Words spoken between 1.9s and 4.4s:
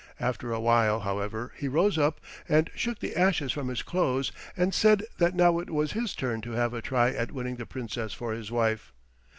up and shook the ashes from his clothes